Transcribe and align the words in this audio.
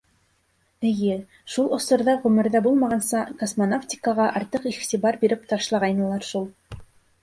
Эйе, 0.91 1.17
шул 1.55 1.69
осорҙа 1.77 2.17
ғүмерҙә 2.25 2.63
булмағанса 2.69 3.23
космонавтикаға 3.45 4.29
артыҡ 4.43 4.69
иғтибар 4.75 5.25
биреп 5.25 5.49
ташлағайнылар 5.57 6.31
шул. 6.35 6.55